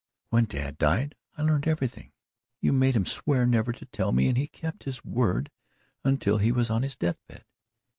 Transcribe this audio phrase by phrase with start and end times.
[0.31, 2.11] "When dad died, I learned everything.
[2.59, 5.51] You made him swear never to tell me and he kept his word
[6.03, 7.45] until he was on his death bed.